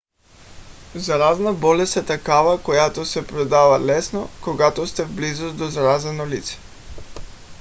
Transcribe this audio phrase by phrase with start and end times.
[1.07, 6.57] заразна болест е такава която се предава лесно когато сте в близост до заразено лице